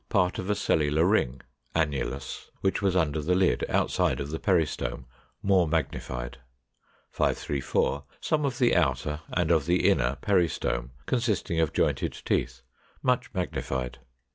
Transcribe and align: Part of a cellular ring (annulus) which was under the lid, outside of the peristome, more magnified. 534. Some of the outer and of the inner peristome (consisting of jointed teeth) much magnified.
Part 0.09 0.39
of 0.39 0.49
a 0.49 0.55
cellular 0.55 1.05
ring 1.05 1.41
(annulus) 1.75 2.49
which 2.61 2.81
was 2.81 2.95
under 2.95 3.21
the 3.21 3.35
lid, 3.35 3.63
outside 3.69 4.19
of 4.19 4.31
the 4.31 4.39
peristome, 4.39 5.05
more 5.43 5.67
magnified. 5.67 6.39
534. 7.11 8.05
Some 8.19 8.43
of 8.43 8.57
the 8.57 8.75
outer 8.75 9.19
and 9.29 9.51
of 9.51 9.67
the 9.67 9.87
inner 9.87 10.17
peristome 10.19 10.89
(consisting 11.05 11.59
of 11.59 11.71
jointed 11.71 12.13
teeth) 12.25 12.63
much 13.03 13.31
magnified. 13.35 13.99